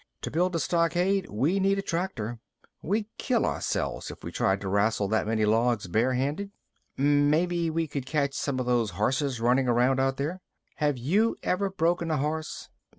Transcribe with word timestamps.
To 0.23 0.31
build 0.31 0.55
a 0.55 0.59
stockade, 0.59 1.29
we 1.29 1.59
need 1.59 1.77
a 1.77 1.83
tractor. 1.83 2.39
We'd 2.81 3.05
kill 3.19 3.45
ourselves 3.45 4.09
if 4.09 4.23
we 4.23 4.31
tried 4.31 4.59
to 4.61 4.67
rassle 4.67 5.07
that 5.09 5.27
many 5.27 5.45
logs 5.45 5.85
bare 5.87 6.15
handed." 6.15 6.49
"Maybe 6.97 7.69
we 7.69 7.85
could 7.87 8.07
catch 8.07 8.33
some 8.33 8.59
of 8.59 8.65
those 8.65 8.89
horses 8.97 9.39
running 9.39 9.67
around 9.67 9.99
out 9.99 10.17
there." 10.17 10.41
"Have 10.77 10.97
you 10.97 11.37
ever 11.43 11.69
broken 11.69 12.09
a 12.09 12.17
horse?" 12.17 12.67